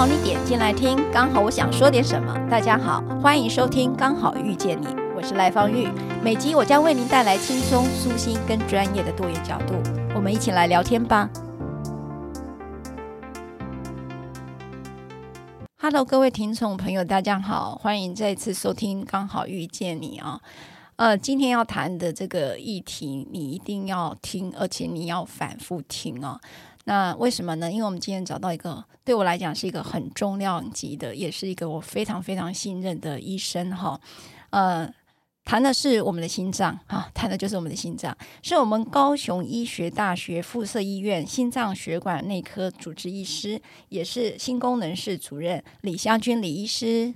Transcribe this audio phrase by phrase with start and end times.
[0.00, 2.34] 好你点进来听，刚好我想说点什么。
[2.50, 5.90] 大家好，欢迎收听《刚好遇见你》，我是赖芳玉。
[6.24, 9.74] 每集我将为您带来轻松、舒心跟专业的多元角度，
[10.14, 11.28] 我们一起来聊天吧。
[15.82, 20.40] Hello，各位听众朋友，大家好，欢迎再次收听《刚好遇见你》啊。
[20.96, 26.40] 呃，今天要谈的这个议题，你一定要听，而且你要反复听哦。
[26.84, 27.70] 那为什么呢？
[27.70, 34.00] 因为我们今天找到一个对我来讲是一个很重量级的，也是一个我非常非常信任的医生哈。
[34.48, 34.90] 呃，
[35.44, 47.14] 谈的是我们的心脏啊，谈的就是我们的心脏，是我们高雄医学大学附设医院心脏血管内科主治医师，也是心功能室主任李湘君李医师。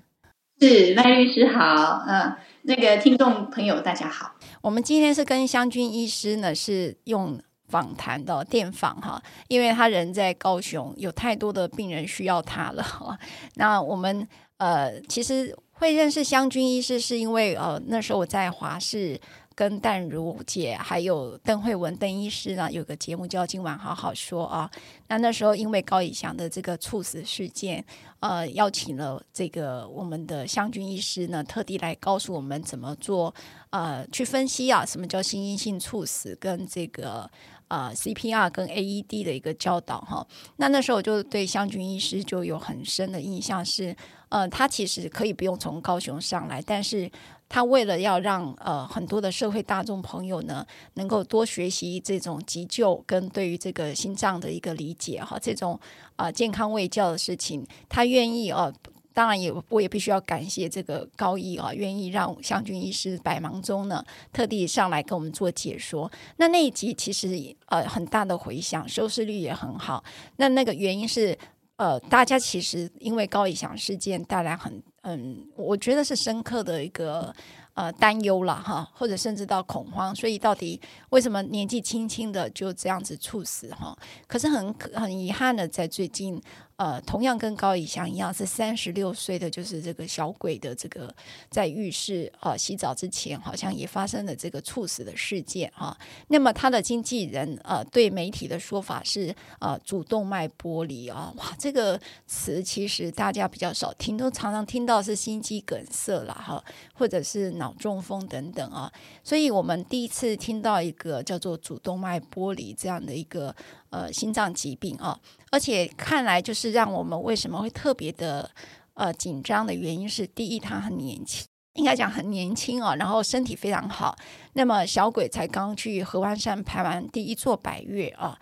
[0.61, 7.41] 是赖律师好，嗯，那个听众朋友大家好，我们今天是跟湘君医师呢是用。
[7.69, 13.19] 访谈的电访哈，因为他人在高雄，有太多的病人需要他了哈。
[13.57, 14.27] 那我们
[14.59, 19.21] 呃，其实会认识湘军医师，是因为呃那时候我在华视
[19.57, 24.71] 跟淡如姐还有邓惠文邓医师呢有个节目叫《今晚好好说》啊。
[25.09, 27.85] 那那时候因为高以翔的这个猝死事件，
[28.21, 33.35] 呃，邀请了这个我们的湘军医师呢，特地来告诉我们怎么做
[33.71, 37.29] 呃去分析啊，什么叫心因性猝死跟这个。
[37.69, 40.27] 啊、呃、CPR 跟 AED 的一个教导哈，
[40.57, 43.97] 那那时候我就对湘军医师就有很深的印象是，
[44.29, 47.11] 呃，他其实可以不用从高雄上来，但是
[47.49, 55.79] 他为了要让呃很多的社会大众朋友呢，能够多学习这种急救跟对于这个心脏的一个理解哈，这种
[56.17, 58.73] 啊、健康卫教的事情，他愿意哦。
[59.15, 66.11] 当然也，我也必须要感谢这个高医啊，愿意让湘军医师百忙中呢，特地上来跟我们做解说。
[66.37, 70.03] 那那一集其实呃很大的回响，收视率也很好。
[70.37, 71.39] 那那个原因是
[71.77, 77.33] 呃，大家其实因为高以翔事件带来很嗯，我觉得是深刻的一个
[77.75, 80.13] 呃担忧了哈，或者甚至到恐慌。
[80.13, 80.81] 所以到底
[81.11, 83.97] 为什么年纪轻轻的就这样子猝死哈？
[84.27, 86.43] 可是很很遗憾的，在最近。
[86.77, 91.15] 呃，同样跟高以翔一样是三十六岁的，就是这个小鬼的这个
[91.49, 95.99] 在浴室啊、洗澡之前，好像也发生了这个猝死的事件哈、啊。
[96.29, 108.93] 那么他的经纪人呃对媒体的说法是呃主动脉剥离啊，哇，这个词其实大家比较少听，都常常听到是心肌梗塞了哈、或者是脑中风等等啊。
[109.23, 113.55] 所以我们第一次听到一个叫做主动脉剥离这样的一个。
[113.95, 115.17] 呃，心脏疾病啊，
[115.53, 118.51] 而且看来就是让我们为什么会特别的
[118.95, 124.17] 呃紧张的原因是，第一，他很年轻，应该讲很年轻啊，然后身体非常好。
[124.55, 128.37] 那么小鬼才刚去合欢山拍完第一座百岳啊，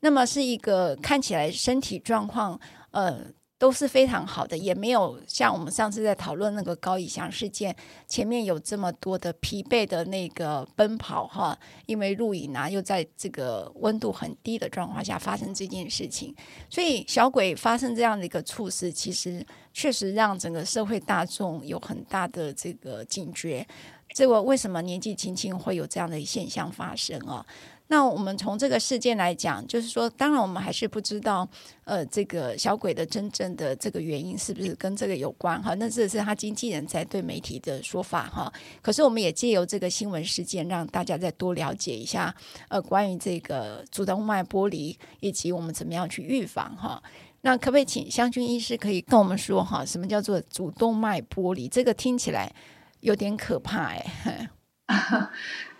[0.00, 2.58] 那么是一个看起来身体状况
[2.90, 3.26] 呃。
[3.58, 7.74] 都是非常好的，也没有像我们上次在讨论那个高以翔事件，
[8.06, 16.34] 前面有这么多的疲惫的那个奔跑哈，因为录影啊，又在这个温度很低的状况下发生这件事情，
[16.68, 23.66] 所以小鬼发生这样的一个猝死，其实确实让整个社会大众有很大的这个警觉。
[24.14, 27.44] 这个为什么年纪轻轻会有这样的现象发生啊？
[27.88, 31.48] 那我们从这个事件来讲，就是说，当然我们还是不知道，
[31.84, 35.72] 呃，这个小鬼的真正的这个原因是不是跟这个有关哈？
[35.74, 38.52] 那这是他经纪人在对媒体的说法哈。
[38.82, 42.34] 可是我们也借由这个新闻事件，让大家再多了解一下，
[42.68, 47.00] 呃，关于这个主动脉剥离以及我们怎么样去预防哈。
[47.42, 51.68] 那可不可以请香君医师可以跟我们说哈，什么叫做主动脉剥离？
[51.68, 52.52] 这个听起来
[52.98, 54.50] 有点可怕哎。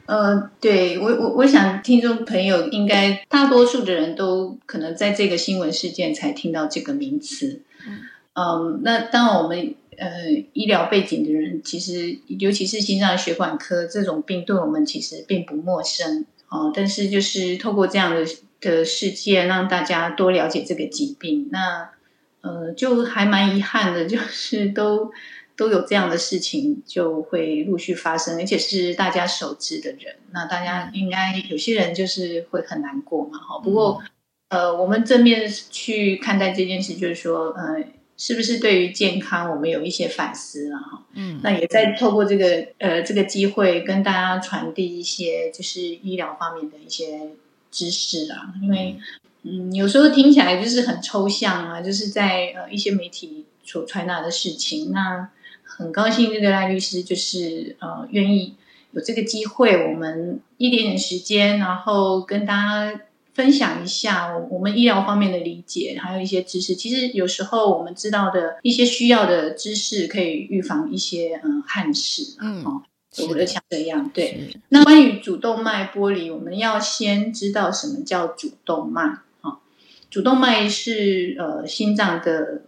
[0.07, 7.63] 呃，对，我我我想听众朋友应该大多数的人都可能在这个新闻事件才听到这个名词。
[7.87, 8.01] 嗯，
[8.35, 10.09] 嗯，那当然我们呃
[10.53, 16.25] 医疗背景的人，其实尤其是心脏血管科这种病，对我们其实并不陌生。
[16.49, 18.25] 哦，但是就是透过这样的
[18.61, 21.49] 的事件，让大家多了解这个疾病。
[21.51, 21.91] 那
[22.43, 25.11] 呃，就还蛮遗憾的，就是都。
[25.57, 33.59] 都有这样的事情就会陆续发生，而且是大家熟知的人，那大家应该有些人就是会很难过嘛，哈。
[33.59, 34.03] 不过
[34.49, 37.83] 呃，我们正面去看待这件事，就是说，呃，
[38.17, 41.03] 是不是对于健康我们有一些反思了哈？
[41.15, 47.31] 嗯，那也在透过这个呃这个机会跟大家传递一些就是医疗方面的一些
[47.71, 48.97] 知识啊，因为
[49.43, 54.93] 嗯有时候听起来就是很抽象啊，就是在呃一些媒体所传达的事情。
[54.93, 55.29] 那
[55.67, 58.55] 很高兴这个赖律师就是呃愿意
[58.93, 63.01] 有这个机会，我们一点点时间，然后跟大家。
[63.37, 66.75] 分享一下我们医疗方面的理解，还有一些知识。
[66.75, 72.35] 其实有时候我们知道的一些需要的知识，可以预防一些嗯憾事。
[72.41, 72.81] 嗯，哦，
[73.29, 74.11] 我的想这样。
[74.15, 79.25] 对，那关于主动脉剥离，我们要先知道什么叫主动脉啊？
[79.43, 79.59] 哦，
[80.09, 82.63] 主动脉是呃心脏的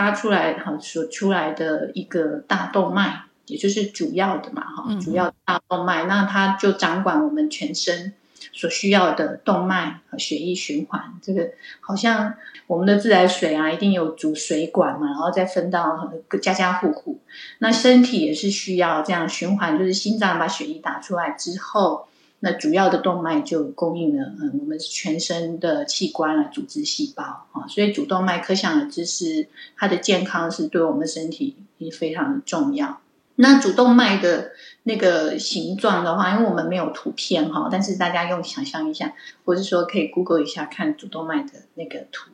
[0.00, 8.14] 发出来哈所出来的一个大动脉，也就是主要的嘛哈，主要大动脉，那它就掌管我们全身。
[8.52, 11.50] 所需要的动脉和血液循环，这个
[11.80, 12.34] 好像
[12.66, 16.10] 我们的自来水啊，一定有主水管嘛，然后再分到
[16.42, 17.20] 家家户户。
[17.58, 22.08] 那身体也是需要这样循环，就是心脏把血液打出来之后，
[22.40, 27.22] 那主要的动脉就供应了嗯我们全身的器官啊、组织、细胞
[27.52, 27.68] 啊。
[27.68, 29.46] 所以主动脉可想而知是
[29.76, 33.00] 它的健康是对我们身体也非常的重要。
[33.36, 34.52] 那主动脉的
[34.82, 39.14] 那个形状的话，因为我们没有图片哈，但是大家用想象一下，
[39.46, 42.30] 或者说可以 Google 一下看主动脉的那个图。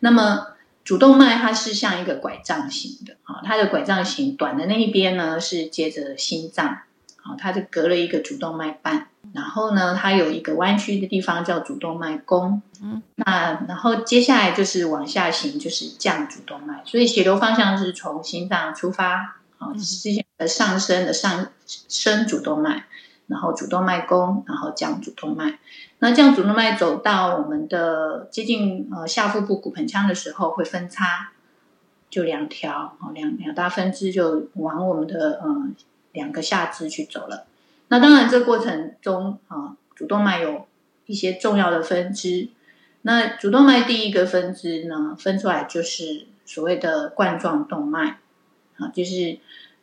[0.00, 0.48] 那么
[0.84, 6.78] 主动脉它是像一个拐杖形的啊，它的拐杖形短的那一边呢是接着心脏，
[7.22, 19.36] 啊，它就隔了一个主动脉瓣，然后呢它有一个弯曲的地方叫主动脉弓，嗯，那然后接下来就是往下行就是降主动脉，所以血流方向是从心脏出发。
[19.58, 22.86] 啊，之前的上升的上升主动脉，
[23.26, 25.58] 然后主动脉弓，然后降主动脉。
[25.98, 31.32] 那降主动脉走到我们的接近呃下腹部骨盆腔的时候，会分叉，
[32.08, 35.68] 就两条哦，两两大分支就往我们的呃
[36.12, 37.46] 两个下肢去走了。
[37.88, 40.66] 那当然，这过程中啊，主动脉有
[41.06, 42.48] 一些重要的分支。
[43.02, 48.18] 那主动脉第一个分支呢，分出来就是所谓的冠状动脉。
[48.78, 49.38] 啊，就是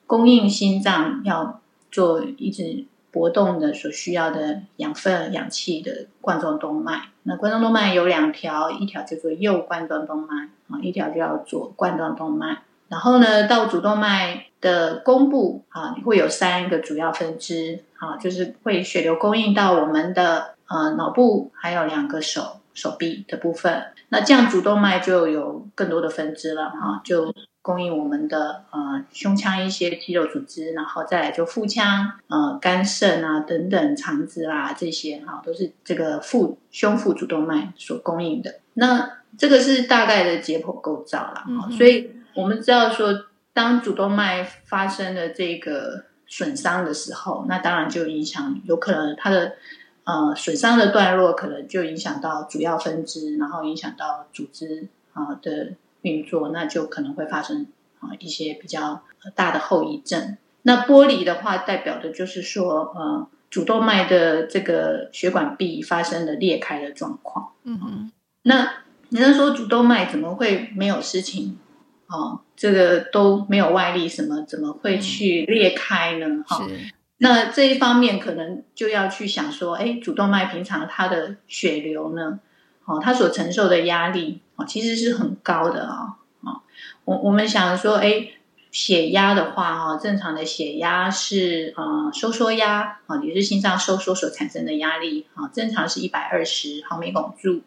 [0.07, 7.09] 供应心脏要做一直搏动的所需要的养分、氧气的冠状动脉。
[7.23, 12.63] 那冠状动脉有两条，一条叫做右冠状动脉啊，一条叫左冠状动脉。
[12.89, 23.83] 然后呢，到主动脉的弓部啊，会有三个主要分支啊，就是会血流供应到我们的呃脑部，还有两个手手臂的部分。
[24.09, 27.33] 那这样主动脉就有更多的分支了哈，就。
[27.67, 38.61] 供应我们的呃胸腔一些肌肉组织，然后再来就腹腔呃肝肾啊等等肠子啊这些哈、都是这个腹胸腹主动脉所供应的。
[38.75, 49.55] 那这个是大概的解剖构造了、嗯，所以我们知道说，当主动脉发生了这个损伤的时候，那当然就影响有可能它的
[50.03, 55.73] 呃损伤的段落可能就影响到主要分支，然后影响到组织啊的。
[56.03, 57.65] 运作，那就可能会发生
[57.99, 59.03] 啊一些比较
[59.35, 60.37] 大的后遗症。
[60.61, 67.51] 那剥离的话，代表的就是说，呃，主动脉的这个血管壁发生了裂开的状况。
[67.63, 68.11] 嗯嗯。
[68.43, 71.57] 那你能说主动脉怎么会没有事情？
[72.07, 76.43] 哦，这个都没有外力，什么怎么会去裂开呢？
[76.47, 76.79] 哈、嗯哦。
[77.19, 82.39] 那这一方面可能就要去想说，哎，主动脉平常它的血流呢？
[82.85, 84.65] 哦，它所承受的压力哦。
[84.65, 86.61] 其实是很高的啊，啊，
[87.05, 88.27] 我我们想说，哎，
[88.71, 97.61] 血压的话，哈，正常的血压是呃收缩压啊，也是心脏收缩所产生的压力啊，正常是一百二十毫米汞柱，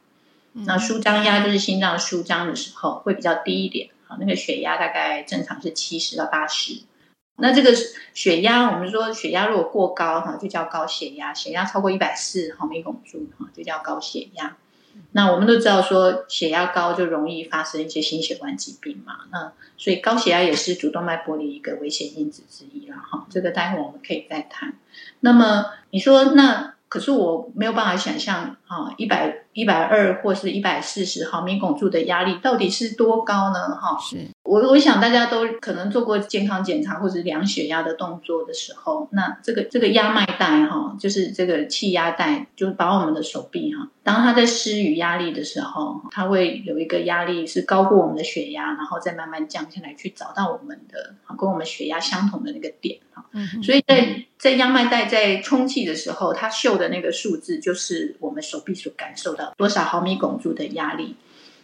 [0.52, 6.82] 那舒张压就是心脏舒张的时候会比较低一点那个血压大概正常是七十到八十，
[7.36, 7.70] 那这个
[8.14, 14.56] 血压，我们说血压如果过高哈，就叫高血压，血压超过一百四毫米汞柱哈，就叫高血压。
[15.12, 23.26] 那我们都知道说血压高就容易发生一些心血管疾病嘛，那所以高血压也是主动脉剥离一个危险因子之一了哈。
[23.30, 24.74] 这个待会我们可以再谈。
[25.20, 33.74] 那么你说那可是我没有办法想象啊，一百一百二或是一百四十毫米汞柱的压力到底是多高呢？
[33.74, 43.88] 哈，是我我想大家都可能做过健康检查或者量血压的动作的时候，那这个这个压脉带哈，就是这个气压带，就把我们的手臂哈。
[44.04, 53.24] 当它在施予压力的时候，它会有一个压力是高过我们的血压，然后再慢慢降下来，去找到我们的跟我们血压相同的那个点哈。
[53.32, 61.16] 嗯，所以在在压脉带在充气的时候，它秀的那个数字就是我们手手臂所感受到多少毫米汞柱的压力。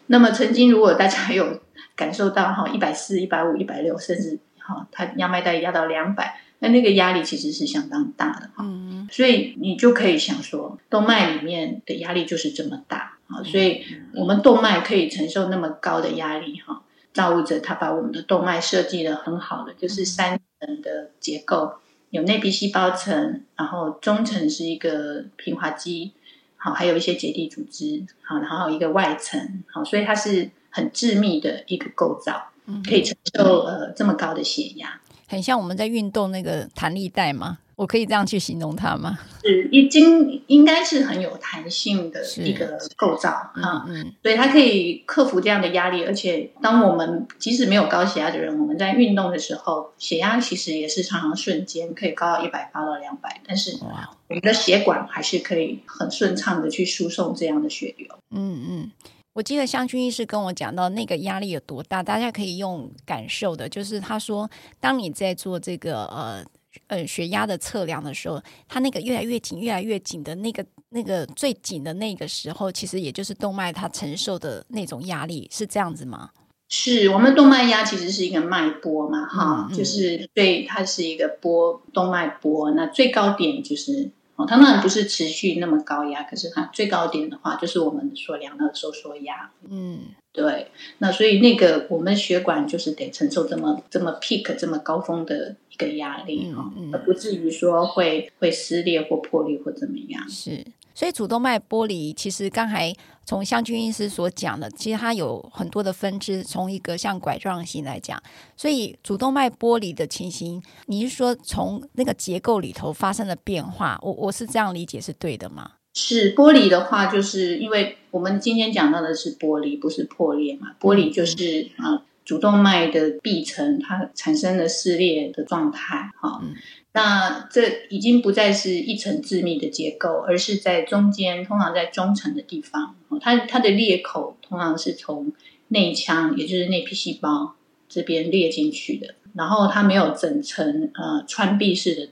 [0.06, 1.60] 那么曾经如果大家有
[1.94, 8.64] 感受到哈一百四、一百五、一百六，甚至哈它压脉带压到两百，那那个压力其实是相当大的哈。
[8.64, 13.84] 嗯，所以你就可以想说，动脉里面的压力就是这么大啊，所以
[14.14, 16.82] 我们动脉可以承受那么高的压力哈。
[17.12, 21.72] 造物者他把我们的动脉设计的很好的，就是三层的结构，
[22.10, 26.12] 有内皮细胞层，然后中层是一个平滑肌，
[26.56, 32.50] 好，还有一些结缔组织，好，然后一个外层，好，所以它是很致密的一个构造，
[32.88, 37.58] 可以承受呃这么高的血压，很像我们在运动那个弹力带吗？
[37.76, 39.18] 我可以这样去形容它吗？
[39.44, 46.02] 是，已经应该是很有弹性的一个构造啊，嗯，嗯，所以它可以克服这样的压力。
[46.04, 58.08] 而且，当我们即使没有高血压的人，我们在运动的时候，血压其实也是常常瞬间可以高到一百八到两百，但是我们的血管还是可以很顺畅的去输送这样的血流。
[58.30, 58.90] 嗯嗯，
[59.34, 66.42] 我记得湘军医师跟我讲到那个压力有多大，大家可以用感受的，就是他说，当你在做这个呃。
[66.86, 76.30] 呃，血压的测量的时候，它那个越来越紧、越来越紧的那个、那个最紧的那个时候，其实也就是动脉它承受的那种压力，是这样子吗？
[76.68, 82.72] 是我们动脉压其实是一个脉波嘛，哈、嗯嗯，就是对，它是一个波，动脉波。
[82.72, 90.00] 那最高点就是哦，它当然不是持续那么高压，可是它最高点的话，就是我们所量的收缩压，嗯。
[90.32, 100.28] 对，那所以那个我们血管就是得承受这么这么 peak 这么高峰的一个压力哈、嗯嗯，而不至于说会会撕裂或破裂或怎么样。
[100.28, 100.62] 是，
[100.96, 102.90] 所以主动脉剥离其实刚才
[103.26, 106.42] 从湘军医师所讲的，其实它有很多的分支。
[106.42, 108.20] 从一个像拐状型来讲，
[108.56, 113.98] 所以主动脉剥离的情形，你是说从那个结构里头发生了变化？
[114.00, 115.72] 我我是这样理解是对的吗？
[115.92, 120.68] 是剥离的话，就是因为我们今天讲到的是剥离，不是破裂嘛。
[120.80, 126.10] 剥离就是啊，主动脉的壁层它产生了撕裂的状态。
[126.20, 126.54] 哈、嗯，
[126.96, 132.96] 那这已经不再是一层致密的结构，而是在中间，通常在中层的地方。
[133.20, 135.32] 它它的裂口通常是从
[135.68, 137.54] 内腔，也就是内皮细胞
[137.88, 142.08] 这边裂进去的，然后它没有整层呃穿壁式的。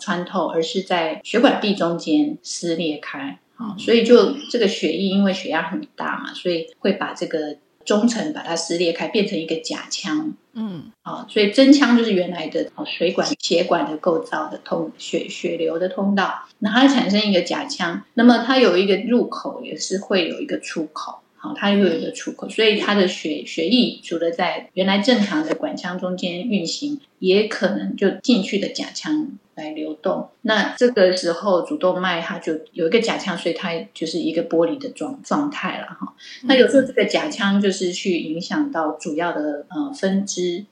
[0.00, 3.38] 穿透，而是在血管壁中间撕裂开，
[3.78, 10.34] 所以就这个血液因为血压很大嘛，所以会把这个中层把它撕裂开，变成一个假腔。
[10.52, 21.20] 嗯，啊，所以真腔就是原来的水管血管的构造的通血血流的通道，那它产生一个假腔，那么它有一个入口，也是会有一个出口。
[21.46, 30.28] 好，它又有一个出口，所以它的血血液除了在原来正常的管腔中间运行，也可能就进去的假腔来流动。
[30.42, 36.14] 那这个时候主动脉它就有一个假腔，所以它就是一个剥离的状状态了哈。
[36.42, 40.64] 那有时候这个假腔就是去影响到主要的呃分支，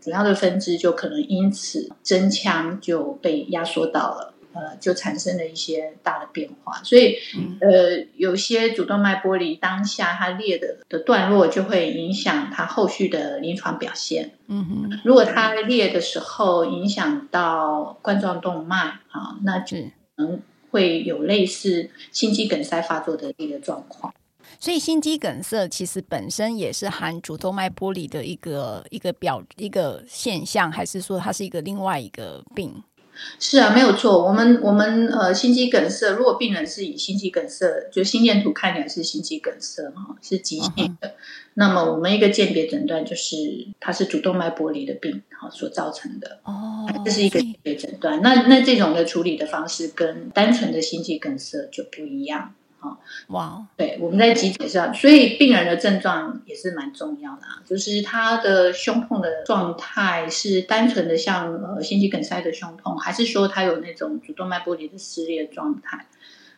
[0.00, 4.29] 主要的分支就可能因此真腔就被压缩到了。
[4.52, 7.16] 呃，就产生了一些大的变化，所以，
[7.60, 14.32] 呃，有些主动脉剥离当下它裂的的段落，就会影响它后续的临床表现。
[14.48, 18.76] 嗯哼，如果它裂的时候影响到冠状动脉
[19.10, 20.40] 啊，那就可能
[20.70, 24.12] 会有类似心肌梗塞发作的一个状况。
[24.58, 32.82] 所以，心肌梗塞其实本身也是含主动脉剥离的一个一个表一个现象，还是说它是一个另外一个病？
[33.38, 34.24] 是啊，没有错。
[34.26, 41.12] 我们我们呃，心肌梗塞，如果病人是以心肌梗塞，就心电图看起来是心肌梗塞哈，是急性的，uh.
[41.54, 43.36] 那么我们一个鉴别诊断就是
[43.80, 48.20] 它是主动脉剥离的病哈所造成的哦，oh, 这是一个鉴别诊断。
[48.22, 52.54] 那那这种的处理的方式跟单纯的心肌梗塞就不一样。
[52.80, 66.06] 好，哇，对，我们在急诊上，所以病人的症状也是蛮重要的啊，就是他的胸痛的状态是单纯的像呃心肌梗塞的胸痛，还是说他有那种主动脉剥离的撕裂状态？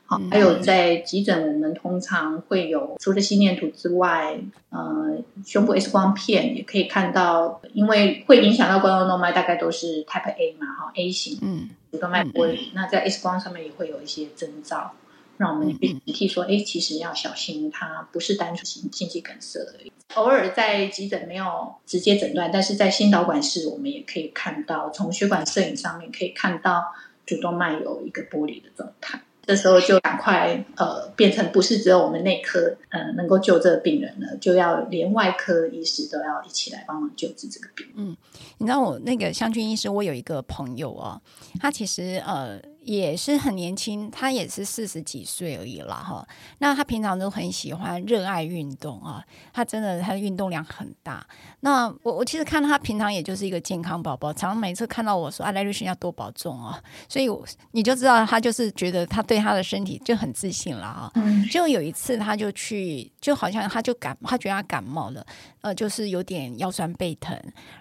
[0.05, 4.39] 好，还有在急诊，我们通常会有除了心电图之外，
[4.71, 14.93] 呃，胸部 X 光片也可以看到，因为会影响到冠状动脉，大概都是 Type A 嘛，哈，A 型，嗯，主动脉剥离，那在 X 光上面也会有一些征兆。
[15.43, 19.91] 让我们警惕说，哎，其实要小心，它不是单纯性心肌梗塞而已。
[20.15, 26.85] 偶尔在急诊没有直接诊断，但是在心导管室，我们也可以看到，从血管摄影上面可以看到
[27.27, 29.21] 主动脉有一个剥离的状态。
[29.45, 37.85] 这时候就赶快呃，变成不是只有我们内科呃能够救这个病人了，就要连外科医师都要一起来帮忙救治这个病。
[37.97, 38.17] 嗯，
[38.59, 41.21] 你知道我那个湘军医师，我有一个朋友哦，
[41.59, 42.61] 他其实呃。
[42.85, 45.95] 也是很年轻，他也是四十几岁而已了。
[45.95, 46.27] 哈。
[46.59, 51.27] 那他平常都很喜欢、热爱运动啊，他真的他的运动量很大。
[51.61, 61.11] 那我我其实看到他平常也就是一个健康宝宝，常常每次看到我说啊，赖律师要多保重啊，所以我你就知道他就是觉得他对他的身体就很自信了啊。
[61.15, 65.25] 嗯，就有一次他就去，就好像他就感，他觉得他感冒了，
[65.61, 67.39] 呃，就是有点腰酸背疼。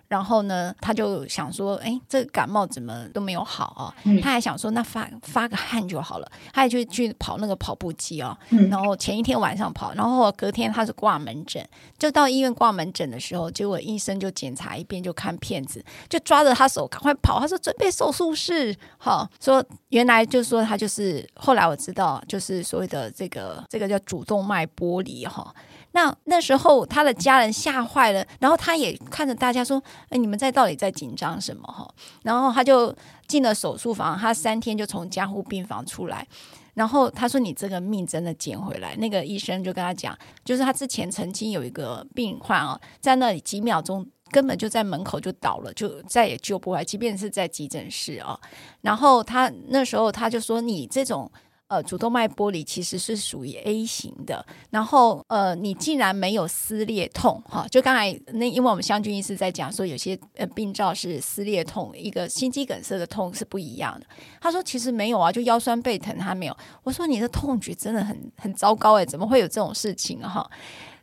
[0.08, 3.96] 然后呢，他就想说，哎，这个感冒怎么都没有好啊？
[4.04, 6.32] 嗯、他还想说，那发发个汗就好了。
[6.54, 8.38] 他也去去跑那个跑步机哦。
[8.50, 11.66] 嗯、然后前一天晚上跑，然后隔天他是挂门诊，
[11.98, 17.40] 就到医院挂门诊的时候，结果医生就检查一遍，就看片子，就抓着他手赶快跑。
[17.40, 25.54] 他说准备手术室，好说原来就说他就是后来我知道，就是所谓的这个这个叫主动脉剥离哈。
[25.94, 31.94] 那那时候他的家人吓坏了，然后他也看着大家说：“哎，你们在到底在紧张什么？”哈，
[32.24, 32.96] 然后他就
[33.28, 36.26] 进了手术房，他三天就从加护病房出来，
[36.76, 48.40] 然后他说：“你这个命真的捡回来。”那个医生就跟他讲，就是他之前曾经有一个病患啊，在那里几秒钟根本就在门口就倒了，就再也救不回来，即便是在急诊室啊。
[48.80, 51.30] 然后他那时候他就说：“你这种。”
[51.72, 64.06] 呃，主动脉剥离其实是属于 A 型的，然后呃，你竟然没有撕裂痛，哈，就刚才那，因为我们湘军医师在讲说，有些呃病灶是撕裂痛，一个心肌梗塞的痛是不一样的。
[64.42, 66.58] 他说其实没有啊，就腰酸背疼他没有。
[66.84, 70.46] 我说你的痛觉真的很很糟糕诶，怎么会有这种事情哈？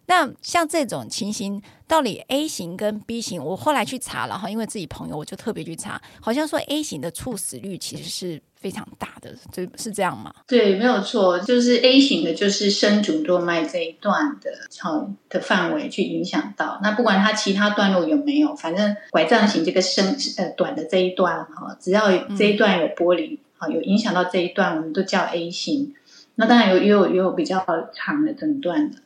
[0.08, 10.34] 那像这种情形，到底 A 型跟 B 型，我后来去查了哈，因为自己朋友，我就特别去查，好像说 A 型的猝死率其实是非常大的，就是这样吗？
[10.46, 16.80] 对，没有错，就是 A 型的，就是深主动脉这一段的从的范围去影响到。
[16.82, 25.94] 那不管它其他段落有没有，反正拐杖型这个深呃短的这一段哈，只要这一段有剥离啊，有影响到这一段，我们都叫 A 型。
[26.36, 27.62] 那当然有也有也有比较
[27.92, 28.96] 长的诊断的。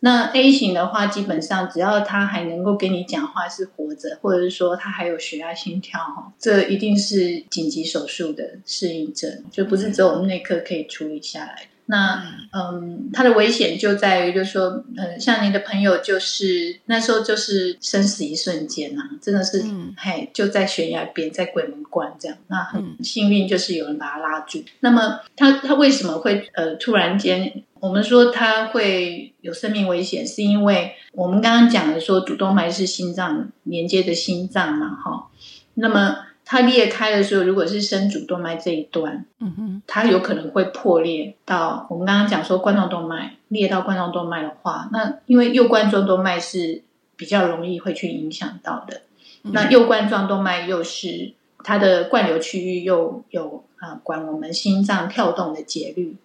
[0.00, 11.68] 那 A 型的话，基本上只要他还能够跟你讲话是活着，或者是说他还有血压、心跳，哈，这一定是紧急手术的适应症，就不是只有我们内科可以处理下来。
[11.88, 22.36] 那嗯，它的危险就在于，就是说，嗯，像您的朋友，就是那时候就是生死一瞬间呐、啊，真的是，嗯、嘿，就在悬崖边，在鬼门关这样。
[22.48, 24.62] 那很幸运，就是有人把他拉住。
[24.80, 27.62] 那么他他为什么会呃突然间？
[27.86, 35.28] 我们说它会有生命危险，是因为我们刚刚讲的说，主动脉是心脏连接的心脏嘛，哈。
[35.74, 46.82] 那么它裂开的时候，如果是深主动脉这一段，嗯哼，它有可能会破裂到我们刚刚讲说冠状动脉裂到冠状动脉的话，那因为右冠状动脉是
[47.14, 49.02] 比较容易会去影响到的。
[49.42, 56.16] 那右冠状动脉又是它的灌流区域又有啊管我们心脏跳动的节律。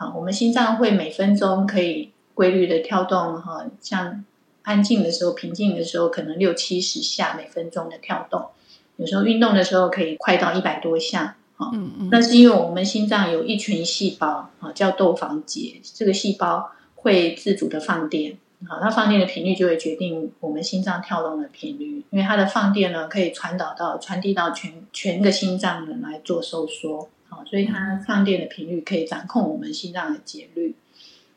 [0.00, 4.24] 啊，我们心脏会每分钟可以规律的跳动，哈，像
[4.62, 8.46] 安静的时候、平静的时候，可能六七十下每分钟的跳动。
[8.96, 11.70] 有时候运动的时候可以快到一百多下，哈。
[11.74, 12.08] 嗯嗯。
[12.10, 22.02] 那是因为我们心脏有一群细胞，啊，叫窦房结，这个细胞会自主的放电，啊，它放电的频率就会决定我们心脏跳动的频率。
[22.08, 27.10] 因为它的放电呢，可以传导到、传递到全全个心脏的来做收缩。
[27.46, 30.74] 所以它放电的频率可以掌控我们心脏的节律。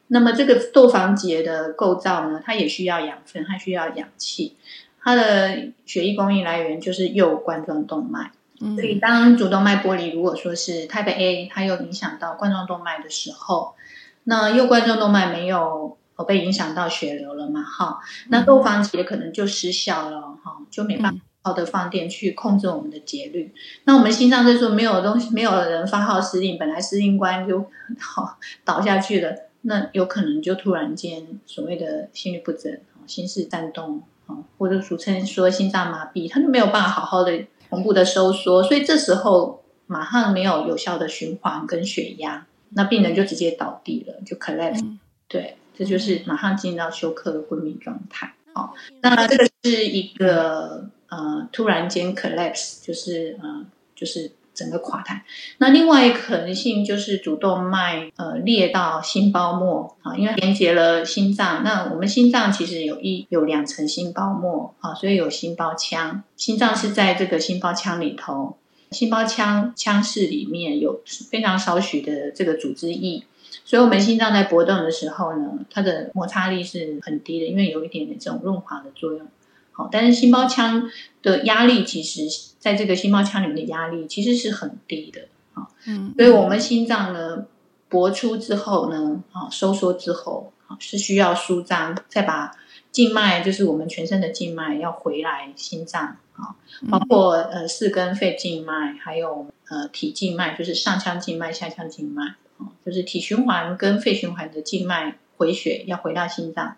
[0.08, 4.56] 那么这个窦房结的构造呢，它也需要养分，它需要氧气。
[5.02, 8.32] 它的血液供应来源就是右冠状动脉。
[8.62, 8.76] 嗯。
[8.76, 13.76] 所以当主动脉剥离，如果说是 Type A，它又影响到冠状动脉的时候，
[14.24, 17.64] 那右冠状动脉没有被影响到血流了嘛？
[17.64, 21.20] 哈，那窦房结可能就失效了，哈，就没办法。
[21.46, 23.54] 好的放电去控制我们的节律，
[23.84, 27.66] 那我们心脏这时候没有东西，没有人发号施令，本来司令官就
[28.00, 32.74] 好倒下去了，那有可能就突然间所谓的心律不整、
[33.06, 48.34] 心室颤动啊，或者俗称说心脏麻痹，他就没有办法好好的同步的收缩，所以这时候马上没有有效的循环跟血压，那病人就直接倒地了，就 collapse，嗯、对，这就是马上进入到休克的昏迷状态。
[48.54, 50.90] 好，那这个是一个。
[51.16, 55.24] 呃，突然间 collapse 就是呃，就是整个垮台。
[55.60, 61.64] 那另外一个可能性就是主动脉呃裂到心包膜啊，因为连接了心脏。
[61.64, 66.24] 那我们心脏其实有一有两层心包膜啊，所以有心包腔。
[66.36, 68.58] 心脏是在这个心包腔里头，
[68.92, 73.24] 心包腔腔室里面有非常少许的这个组织液，
[73.66, 79.28] 所以我们心脏在搏动的时候呢，它的摩擦力是很低的，因为有一点点这种润滑的作用。
[79.74, 80.90] 好，但是心包腔
[81.22, 82.22] 的压力，其实
[82.60, 85.22] 在这个心包腔里面的压力其实是很低的。
[85.54, 85.68] 啊。
[85.86, 87.46] 嗯，所以我们心脏呢，
[87.90, 92.52] 搏出之后呢，啊，收缩之后啊，是需要舒张，再把
[92.92, 96.56] 静脉，就是我们全身的静脉要回来心脏啊，
[96.90, 106.76] 包括呃四根肺静脉，还有呃体静脉，就是上腔静脉、下腔静脉，啊，就是体循环跟肺循环的静脉回血要回到心脏。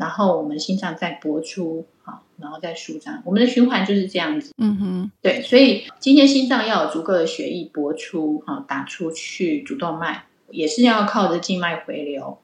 [0.00, 4.54] 然后我们心脏再搏出，好，然后再舒张，我们的循环就是这样子。
[4.56, 12.38] 嗯哼，对，所以今天心脏要有足够的血液搏出，啊，打出去主动脉，也是要靠着静脉回流，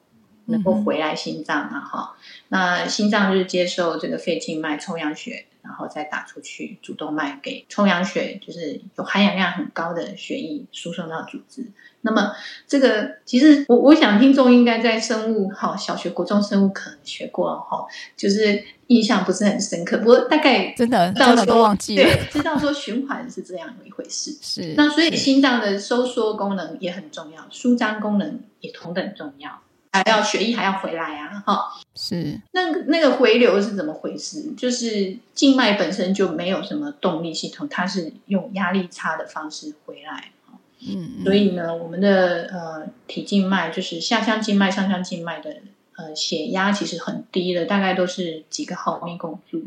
[0.47, 2.23] 能够回来心脏嘛，哈、嗯。
[2.49, 11.65] 那心脏就是接受这个肺静脉充氧血，然后再打出去主动脉，给充氧血，就是有含氧量很高的血液输送到组织。
[12.01, 12.31] 那么
[12.65, 24.31] 这个其实我我想听众应该在生物哈小学、国中生物可能学过哈，就是印象不是很深刻，不过大概真的真的都忘记了，对，知道说循环是这样一回事。
[24.41, 29.59] 是那所以心脏的收缩功能也很重要，舒张功能也同等重要，
[30.03, 31.73] 还要血液还要回来啊哈。
[31.95, 34.53] 是那那个回流是怎么回事？
[34.55, 40.31] 就是静脉本身就没有什么动力系统，它是用压力差的方式回来。
[40.79, 45.57] 嗯，所以呢，我们的呃体静脉就是下腔静脉、上腔静脉的
[45.95, 49.65] 呃血压其实很低的，大概都是几个毫米汞柱。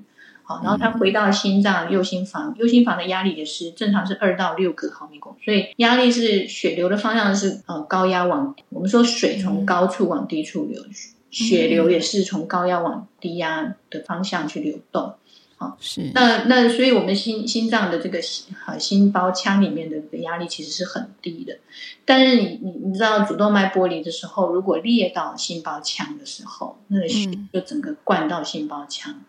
[0.50, 10.82] 好，然后它回到心脏右心房，右心房的压力也是正常是二到六个毫米汞，所以压力是血流的方向是呃高压往，我们说水从高处往低处流，
[11.30, 15.14] 血流也是从高压往低压的方向去流动。
[15.56, 16.10] 好，是。
[16.14, 18.46] 那那，所以我们心心脏的这个心
[18.80, 21.58] 心包腔里面的这个压力其实是很低的，
[22.04, 29.20] 但是你你你知道主动脉剥离的时候，如果裂到心包腔的时候，那个血就整个灌到心包腔，啊，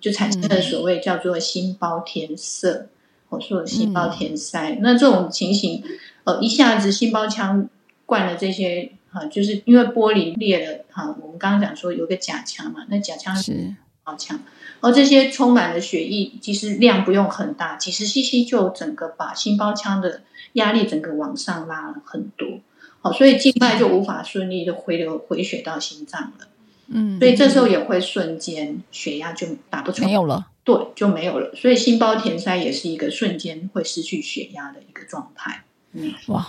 [0.00, 2.88] 就产生了所谓叫做心包填塞，
[3.28, 4.78] 或者说心包填塞。
[4.80, 5.82] 那这种情形，
[6.24, 7.68] 呃，一下子心包腔
[8.06, 13.74] 灌了这些，哈，就是因为玻璃裂了，哈，我们刚刚讲说有个假腔嘛，那假腔是。
[14.02, 14.40] 包腔。
[14.80, 20.22] 而这些充满了血液，其实量不用很大，几十 CC 就整个把心包腔的
[20.54, 22.60] 压力整个往上拉了很多，
[23.02, 26.48] 好，所以静脉就无法顺利的回流回血到心脏了，
[26.90, 36.46] 嗯，所以这时候也会瞬间血压就打不出来，没有了，对，就没有了，所以心包填塞也是一个瞬间会失去血压的一个状态，嗯，哇，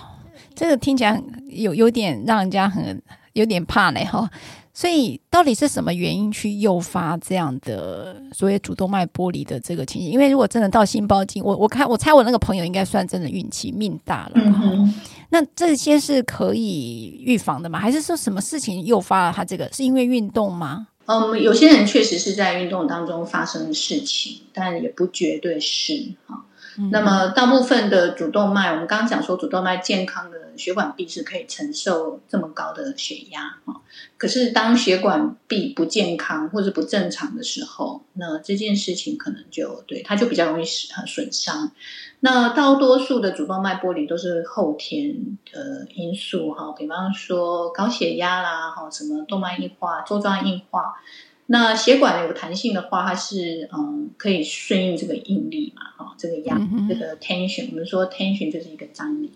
[0.54, 3.02] 这个听起来有有点让人家很
[3.34, 4.30] 有点怕嘞，哈。
[4.74, 10.10] 所以，到底是什么原因去诱发这样的所谓主动脉剥离的这个情形？
[10.10, 14.32] 因为如果真的到心包经，我我看我猜我那个朋友应该算真的运气命大了。
[14.36, 14.94] 嗯哼。
[15.32, 17.80] 那这些是可以预防的吗？
[17.80, 19.68] 还是说什么事情诱发了他这个？
[19.74, 20.88] 是因为运动吗？
[21.06, 26.46] 嗯，有些人确实是在运动当中发生的事情，但也不绝对是哈。
[26.92, 33.76] 那么，大部分的主动脉，我们刚刚讲说，主动脉健康的血管壁是可以承受这么高的血压啊。
[34.18, 41.72] 可是，当血管壁不健康或者不正常的时候，那这件事情可能就对它就比较容易损损伤。
[42.22, 50.94] 那大多数的主动脉剥离都是后天的因素哈，比方说高血压啦，哈，什么动脉硬化、粥状硬化。
[51.52, 59.34] 那血管有弹性的话，它是嗯可以顺应这个应力嘛，哈，这个压、嗯、这个 tension，我们说 tension 就是一个张力。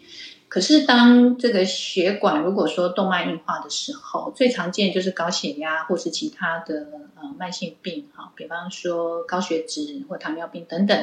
[0.47, 10.97] 可是当这个血管如果说动脉硬化的时候，最常见就是高血压或是其他的呃慢性病，哈，比方说高血脂或糖尿病等等，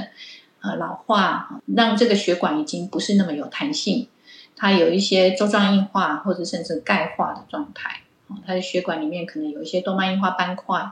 [0.63, 4.09] 呃老化让这个血管已经不是那么有弹性，
[4.57, 8.02] 它有一些周状硬化或者甚至钙化的状态，
[8.47, 10.91] 它的血管里面可能有一些动脉硬化斑块。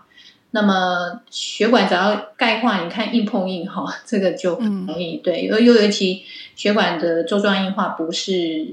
[0.52, 5.44] 那么血管只要钙化，你看硬碰硬哈，这个就容易、嗯、对。
[5.44, 6.24] 又尤其
[6.56, 8.66] 血管的周状硬化不是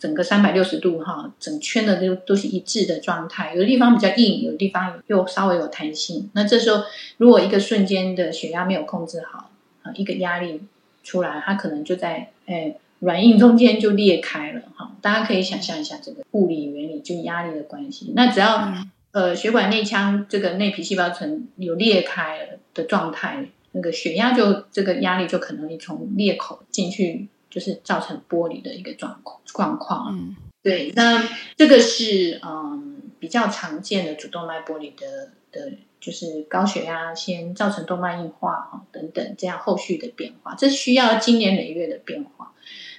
[0.00, 6.28] 整个三百六十度哈，整圈的都都是一致的状态，有的地方比较硬，有的地方又稍微有弹性。
[6.32, 6.82] 那这时候
[7.18, 9.48] 如果一个瞬间的血压没有控制好
[9.84, 10.60] 啊，一个压力
[11.04, 14.96] 出来，它可能就在诶软硬中间就裂开了哈。
[15.02, 18.12] 大家可以想象一下这个物理原理，就压力的关系。
[18.16, 18.70] 那只要。
[18.70, 30.16] 嗯呃，血管内腔这个内皮细胞层有裂开了的状态，那个血压就这个压力就可能会从裂口进去，就是造成剥离的一个状况状况。
[30.16, 42.51] 嗯，对，那这个是嗯比较常见的主动脉剥离的的，就是高血压先造成动脉硬化哈等等这样后续的变化，这需要经年累月的变化。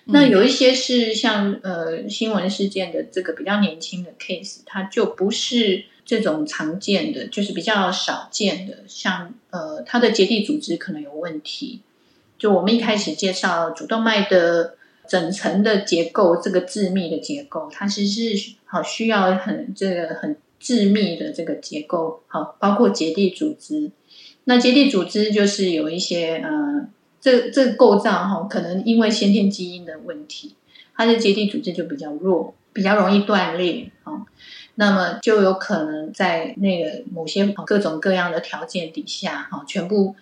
[0.05, 5.85] 那有一些是像呃新闻事件的这个比较年轻的 case，它就不是。
[6.05, 11.79] 这种常见的就是比较少见的，像呃，它的结缔组织可能有问题。
[12.37, 14.75] 就我们一开始介绍主动脉的
[15.07, 23.89] 整层的结构，这个致密的结构，它其实是好需要很这个很致密的这个结构，好，包括结缔组织。
[24.43, 26.85] 那结缔组织就是有一些呃，
[27.23, 30.55] 这这个构造哈，可能因为先天基因的问题，
[30.93, 34.11] 它的结缔组织就比较弱，比较容易断裂啊。
[34.75, 40.17] 那么就有可能在那个某些各种各样的条件底下哈，全部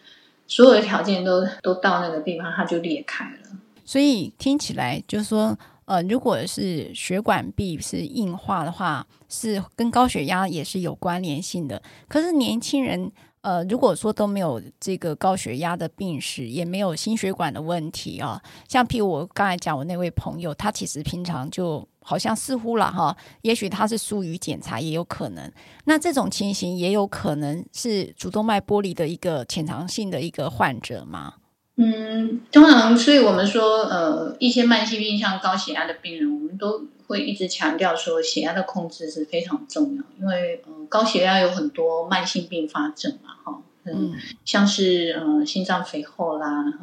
[0.46, 3.58] 所有的条件都都到那个地方，它就裂开了。
[3.84, 11.82] 所以听起来就是说，呃，如果是血管壁是硬化的话，是跟高血压也是有关联性的。
[12.08, 25.52] 可是年轻人，呃，如果说都没有这个高血压的病史，也没有心血管的问题啊，像譬如我刚才讲我那位朋友，他其实平常就好像似乎了哈，也许他是疏于检查，也有可能。
[25.86, 31.34] 那这种情形也有可能是主动脉剥离的一个潜藏性的一个患者吗？
[31.78, 44.14] 嗯，通常，所以我们说，呃，一些慢性病，像高血压的病人，我们都会一直强调说，血压的控制是非常重要，因为，呃，高血压有很多慢性并发症嘛，哈，嗯，
[44.46, 46.74] 像是，呃，心脏肥厚啦。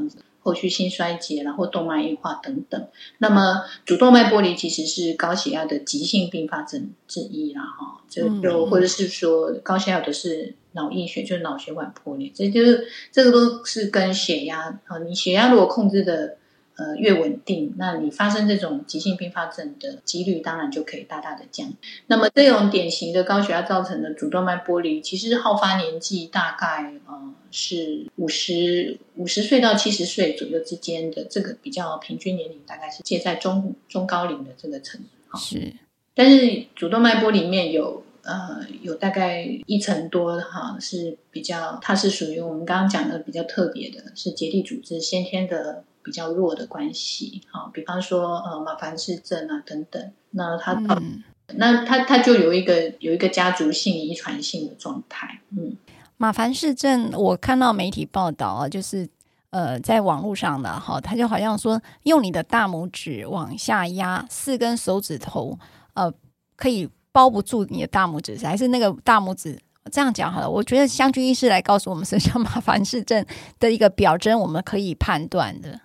[0.49, 2.89] 后续性衰竭，然后动脉硬化等等。
[3.19, 16.39] 那么主动脉剥离其实是高血压的急性并发症之一啦，哈，就就或者是说高血压有的是脑溢血，就是脑血管破裂，这就是这个都是跟血压啊，你血压如果控制的。
[16.79, 21.69] 呃，越稳定，那你发生这种急性并发症的几率当然就可以大大的降。
[22.07, 35.01] 那么这种典型的高血压造成的主动脉剥离，其实好发年纪大概呃是五十五十岁到七十岁左右之间的，这个比较平均年龄大概是介在中中高龄的这个层。
[35.35, 35.73] 是，
[36.15, 45.83] 但是主动脉剥离里面有呃有大概一层多哈是比较，它是属于我们刚刚讲的比较特别的，是结缔组织先天的。
[46.09, 55.77] 比较弱的关系，好，比方说呃马凡氏症啊等等，那他、嗯、那他他就有一个有一个家族性遗传性的状态，嗯，
[56.17, 59.07] 马凡氏症我看到媒体报道啊，就是
[59.51, 65.59] 呃在网络上的哈，他就好像说用你的大拇指往下压四根手指头，
[65.93, 66.11] 呃
[66.57, 69.59] 可以包不住你的大拇指，还是那个大拇指？
[69.91, 73.25] 这样讲好了，我觉得湘军医师来告诉我们什么叫马凡氏症
[73.59, 75.81] 的一个表征，我们可以判断的。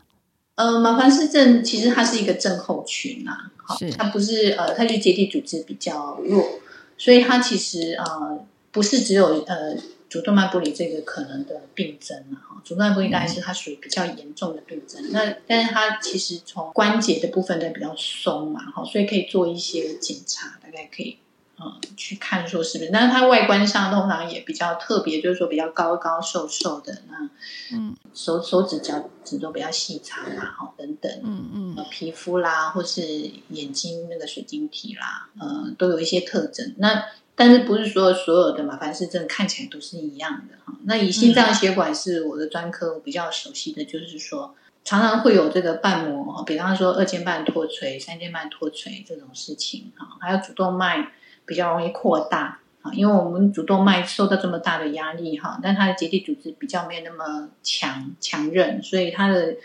[0.56, 6.60] 呃，马凡氏症其实它是一个症候群啊，好，它不是呃，它就结缔组织比较弱，
[6.98, 9.76] 所以它其实呃不是只有呃
[10.08, 21.18] 主动脉剥离这个可能的病症啊，哈，主动脉剥离当然是它属于比较严重的病症，嗯、那但是它其实从关节的部分都比较松嘛，哈，所以可以做一些检查，大概可以。
[21.64, 22.90] 嗯，去看说是不是？
[22.92, 27.30] 但是它外观上通常也比较特别，就是说比较高高瘦瘦的，那
[27.78, 33.02] 嗯，手手指脚趾都比较细长啦，哈，等等，嗯嗯，皮肤啦，或是
[33.50, 36.76] 眼睛那个水晶体啦，呃，都有一些特征。
[36.78, 40.76] 那但是不是说所有的马凡氏症看起来都是一样的哈？
[40.84, 51.12] 那以心脏血管是我的专科，我比较熟悉的就是说，常常会有这个瓣膜，比方说二尖瓣脱垂、三尖瓣脱垂这种事情哈，还有主动脉。
[51.46, 59.56] 比较容易扩大啊，因为我们主动脉受到这么大的压力哈，但它的结缔组织比较没有那么强强韧，所以它的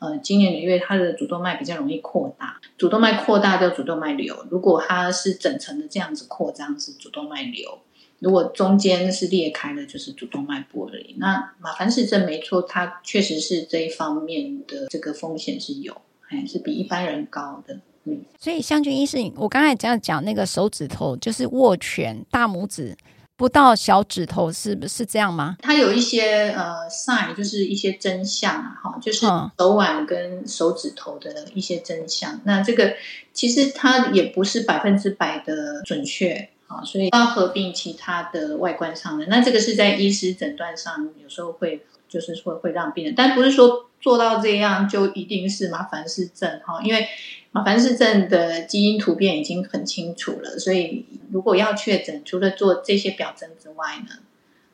[0.00, 2.60] 呃经年累月，它的主动脉比较容易扩大。
[2.76, 7.78] 主动脉扩大叫主动脉瘤，如果它是整层的这样子扩张是主动脉瘤，
[8.18, 11.14] 如果中间是裂开的，就是主动脉剥离。
[11.18, 17.80] 那马凡氏症没错，它确实是这一方面的这个风险是有，还是比一般人高的。
[18.04, 22.96] 嗯，所以湘军医师，我刚才这样讲，那个手指头就是握拳，大拇指
[23.36, 25.56] 不到小指头，是不是这样吗？
[25.60, 29.26] 它有一些呃 sign，就是一些真相啊，哈，就是
[29.58, 32.34] 手腕跟手指头的一些真相。
[32.34, 32.94] 嗯、那这个
[33.32, 39.26] 其实它也不是百分之百的准确啊，所以要合并其他的外观上的。
[39.26, 41.84] 那这个是在医师诊断上有时候会。
[42.06, 47.08] 就是说会让病人，但不是说做到这样就一定是马凡氏症哈，因为
[47.52, 54.16] 马凡氏症的基因突变已经很清楚了，所以如果要确诊，除了做这些表征之外呢，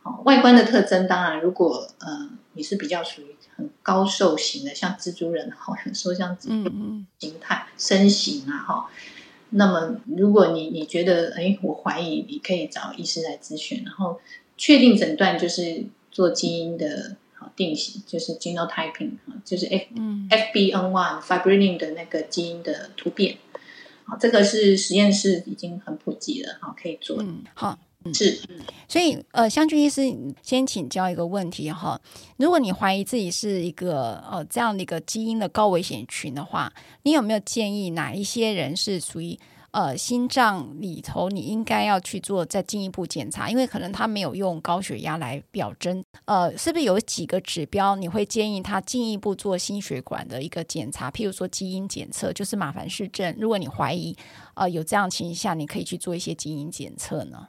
[0.02, 6.72] 好，外观的特征当然，如果呃你是比较属于很高瘦型的，像蜘蛛人哈，说像蜘蛛
[7.20, 8.90] 形态身形啊哈，
[9.50, 14.18] 那么如果你你觉得哎，我怀疑你可以找医师来咨询，然后
[14.56, 17.14] 确定诊断就是做基因的。
[17.56, 19.12] 定型就是 genotyping
[19.44, 23.36] 就是 F、嗯、FBN1 Fibrilin 的那个基因的突变，
[24.04, 27.22] 好，这个是实验室已经很普及了，好，可以做。
[27.22, 27.78] 嗯，好，
[28.14, 28.40] 是，
[28.88, 30.02] 所以呃，湘君医师
[30.42, 32.00] 先请教一个问题哈，
[32.36, 39.38] 如果你怀疑自己是一个呃这样的一个基因的高危险群的话，你有没有建议哪一些人是属于？
[39.72, 46.04] 呃，心脏里头你应该要去做再进一步检查，因为可能他没有用高血压来表征。
[46.24, 51.08] 呃，是不是有几个指标你会建议他进一步做心血管的一个检查？
[51.08, 53.32] 譬如说基因检测，就是马凡氏症。
[53.38, 54.16] 如果你怀疑
[54.54, 57.46] 呃有这样情况下，你可以去做一些基因检测呢？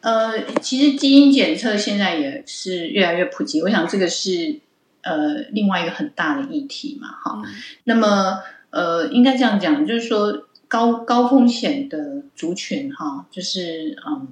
[0.00, 4.60] 呃，其实基因检测现在也是越来越普及，我想这个是
[5.02, 7.42] 呃另外一个很大的议题嘛，哈。
[7.44, 7.52] 嗯、
[7.84, 8.38] 那么
[8.70, 10.46] 呃，应该这样讲，就是说。
[10.70, 14.28] 高高风险的族群，哈，就是嗯，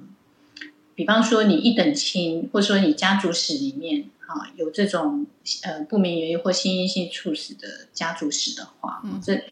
[0.95, 5.27] 比方说你一等亲，或者说你家族史里面，啊，有这种
[5.63, 9.43] 呃不明原因或心因性猝死的家族史的话，嗯，这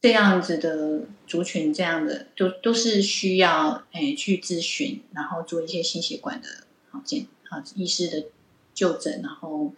[0.00, 6.48] 这样子的族群，这样的都都是需要诶去咨询，然后做一些心血管的
[6.90, 8.26] 好检啊医师的
[8.72, 9.74] 就诊，然后。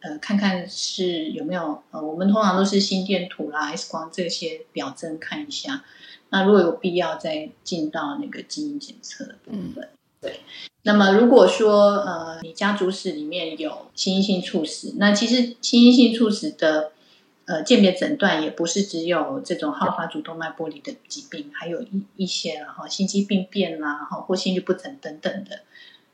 [0.00, 5.84] 呃，看看是有没有呃，我们通常都是心电图啦、X 光这些表征看一下。
[6.30, 9.84] 那如果有必要，再进到那个基因检测的部分。
[9.84, 9.88] 嗯、
[10.20, 10.40] 对，
[10.82, 16.92] 那么如果说呃，你家族史里面有心因性猝死，那其实心因性猝死的
[17.46, 25.60] 呃鉴别诊断也不是只有这种好发主动脉剥离的疾病，还有一一些然后心肌病变啦，哈或心律不整等等的。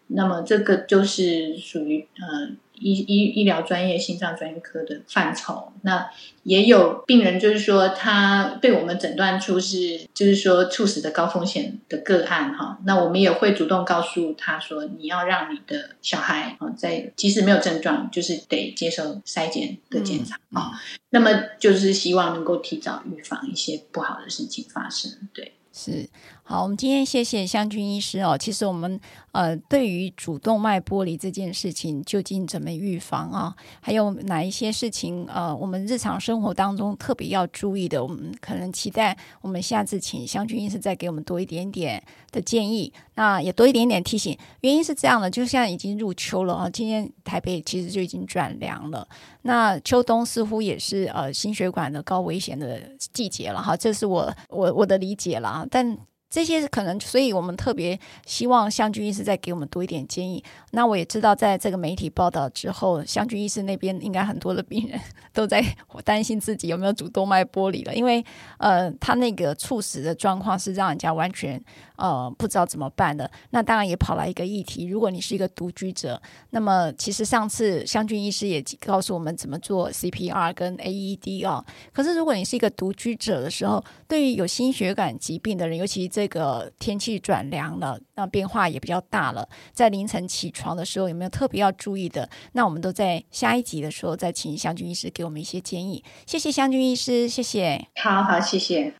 [0.08, 2.56] 那么这个就是属于呃。
[2.82, 6.10] 医医医疗专业心脏专业科的范畴，那
[6.42, 12.78] 也有病人，就是说他被我们诊断出是，就是说猝死的高风险的个案哈。
[12.84, 20.72] 那我们也会主动告诉他说，你要让你的小孩啊，在即使没有症状，就是得接受筛检的检查啊。
[20.72, 20.78] 嗯、
[21.10, 25.52] 那么就是希望能够提早预防一些不好的事情发生，对。
[25.74, 26.06] 是，
[26.44, 28.36] 好，我们今天谢谢湘军医师哦。
[28.36, 29.00] 其实我们
[29.30, 33.54] 呃，对于主动脉剥离这件事情，究竟怎么预防啊？
[33.80, 38.02] 还有哪一些事情呃，我们日常生活当中特别要注意的？
[38.02, 42.02] 我们可能期待我们下次请湘军医师再给我们多一点点
[42.32, 44.36] 的建议，那也多一点点提醒。
[44.62, 49.06] 原因是这样的，就像已经入秋了啊，今天台北其实就已经转凉了。
[49.42, 52.80] 那秋冬似乎也是呃心血管的高危险的
[53.12, 55.66] 季节了哈，这是我我我的理解了啊。
[55.70, 55.96] 但
[56.32, 60.42] 这些是可能，所以我们特别希望湘军医师再给我们多一点建议。
[60.70, 64.98] 那我也知道，在这个媒体报道之后，湘军医师那边应该很多的病人
[65.34, 65.62] 都在
[66.04, 68.24] 担心自己有没有主动脉剥离了，因为
[68.56, 71.62] 呃，他那个猝死的状况是让人家完全
[71.96, 73.30] 呃不知道怎么办的。
[73.50, 76.18] 那当然也跑来一个议题，如果你是一个独居者，
[76.48, 81.62] 那么其实上次湘军医师也告诉我们怎么做 CPR 跟 AED 啊。
[81.92, 92.28] 可是如果你是一个独居者的时候，对于有心血管疾病的人，尤其这这个天气转凉了，那变化也比较大了，在凌晨起床的时候有没有特别要注意的？
[92.52, 96.04] 那我们都在下一集的时候再请湘君医师给我们一些建议。
[96.24, 97.88] 谢谢湘君医师，谢谢。
[98.00, 98.94] 好好，谢谢。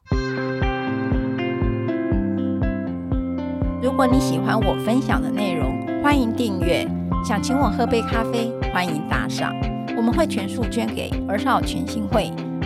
[3.80, 6.85] 如果你喜欢我分享的内容，欢迎订阅。
[7.24, 9.54] 想请我喝杯咖啡，欢迎打赏，
[9.96, 12.32] 我们会全数捐给儿少权心会。